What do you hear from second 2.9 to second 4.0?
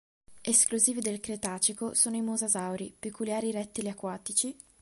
peculiari rettili